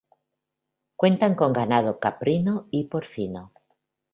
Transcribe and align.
Cuentan 0.95 1.35
con 1.35 1.53
ganado 1.53 1.99
caprino 1.99 2.67
y 2.71 2.85
porcino. 2.85 3.53